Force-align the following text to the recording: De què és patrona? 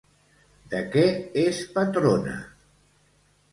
De 0.71 0.79
què 0.95 1.03
és 1.43 1.61
patrona? 1.77 2.35